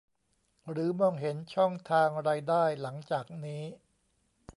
[0.71, 3.63] หรือมองเห็นช่องทางรายได้หลังจากนี้